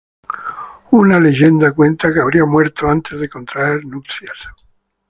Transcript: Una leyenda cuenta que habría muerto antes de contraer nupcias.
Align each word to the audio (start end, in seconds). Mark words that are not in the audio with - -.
Una 0.93 1.19
leyenda 1.19 1.73
cuenta 1.73 2.11
que 2.11 2.19
habría 2.21 2.43
muerto 2.43 2.89
antes 2.89 3.19
de 3.21 3.29
contraer 3.29 3.85
nupcias. 3.85 4.33